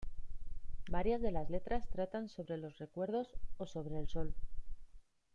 Varias 0.89 1.21
de 1.21 1.31
las 1.31 1.51
letras 1.51 1.87
tratan 1.87 2.27
sobre 2.27 2.57
los 2.57 2.79
recuerdos 2.79 3.27
o 3.57 3.67
sobre 3.67 3.99
el 3.99 4.07
sol. 4.07 4.33